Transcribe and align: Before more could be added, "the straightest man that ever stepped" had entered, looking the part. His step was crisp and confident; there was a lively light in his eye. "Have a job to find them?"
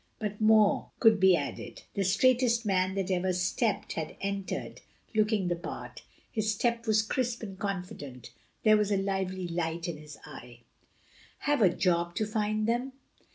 Before 0.17 0.35
more 0.39 0.89
could 0.99 1.19
be 1.19 1.35
added, 1.35 1.83
"the 1.93 2.03
straightest 2.03 2.65
man 2.65 2.95
that 2.95 3.11
ever 3.11 3.31
stepped" 3.33 3.93
had 3.93 4.15
entered, 4.19 4.81
looking 5.13 5.47
the 5.47 5.55
part. 5.55 6.01
His 6.31 6.51
step 6.51 6.87
was 6.87 7.03
crisp 7.03 7.43
and 7.43 7.59
confident; 7.59 8.31
there 8.63 8.77
was 8.77 8.91
a 8.91 8.97
lively 8.97 9.47
light 9.47 9.87
in 9.87 9.97
his 9.97 10.17
eye. 10.25 10.61
"Have 11.41 11.61
a 11.61 11.69
job 11.69 12.15
to 12.15 12.25
find 12.25 12.67
them?" 12.67 12.93